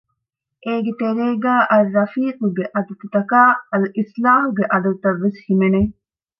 އޭގެ 0.65 0.93
ތެރޭގައި 0.99 1.63
އައްރަފީޤު 1.71 2.45
ގެ 2.57 2.65
އަދަދުތަކާއި 2.73 3.53
އަލްއިޞްލާހު 3.71 4.49
ގެ 4.57 4.63
އަދަދުތައް 4.71 5.21
ވެސް 5.23 5.39
ހިމެނެ 5.45 5.81